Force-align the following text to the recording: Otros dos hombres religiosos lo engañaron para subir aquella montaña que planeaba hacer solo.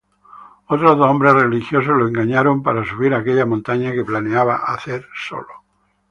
Otros 0.65 0.97
dos 0.97 1.05
hombres 1.07 1.35
religiosos 1.35 1.95
lo 1.95 2.07
engañaron 2.07 2.63
para 2.63 2.83
subir 2.83 3.13
aquella 3.13 3.45
montaña 3.45 3.91
que 3.91 4.03
planeaba 4.03 4.55
hacer 4.55 5.05
solo. 5.13 5.61